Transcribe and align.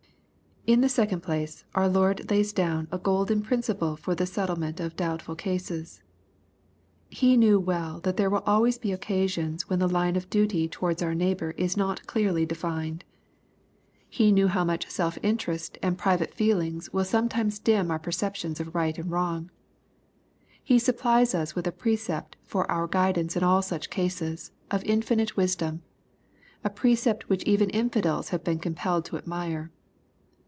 In 0.67 0.81
the 0.81 0.89
second 0.89 1.21
place, 1.23 1.65
our 1.73 1.87
Lord 1.89 2.29
lays 2.29 2.53
down 2.53 2.87
a 2.91 2.99
golden 2.99 3.41
prin 3.41 3.61
mple 3.61 3.97
for 3.97 4.13
the 4.13 4.27
settlement 4.27 4.79
of 4.79 4.95
doubtful 4.95 5.35
cases. 5.35 6.03
He 7.09 7.35
knew 7.35 7.59
well 7.59 7.99
that 8.01 8.15
there 8.15 8.29
will 8.29 8.43
always 8.45 8.77
be 8.77 8.91
occasions 8.91 9.67
when 9.67 9.79
the 9.79 9.89
line 9.89 10.15
of 10.15 10.29
duty 10.29 10.67
towards 10.67 11.01
our 11.01 11.15
neighbor 11.15 11.55
is 11.57 11.75
not 11.77 12.05
clearly 12.05 12.45
defined. 12.45 13.03
He 14.07 14.31
knew 14.31 14.45
184 14.45 14.85
EXPOSITORY 14.87 14.91
THOUGHTS. 14.91 14.97
how 15.01 15.07
much 15.07 15.15
self 15.15 15.17
interest 15.63 15.77
and 15.81 15.97
private 15.97 16.31
feelings 16.35 16.93
will 16.93 17.05
some 17.05 17.27
times 17.27 17.57
dim 17.57 17.89
our 17.89 17.97
perceptions 17.97 18.59
of 18.59 18.75
right 18.75 18.99
and 18.99 19.09
wrong. 19.09 19.49
He 20.63 20.77
supplies 20.77 21.33
us 21.33 21.55
with 21.55 21.65
a 21.65 21.71
precept 21.71 22.37
for 22.43 22.69
our 22.69 22.85
guidance 22.87 23.35
in 23.35 23.41
all 23.43 23.63
such 23.63 23.89
cases, 23.89 24.51
of 24.69 24.83
infinite 24.83 25.35
wisdom; 25.35 25.81
a 26.63 26.69
precept 26.69 27.29
which 27.29 27.43
even 27.45 27.71
infidels 27.71 28.29
have 28.29 28.43
been 28.43 28.59
compelled 28.59 29.05
to 29.05 29.17
admire. 29.17 29.71